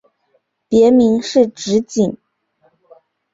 [0.67, 2.17] 别名是直景。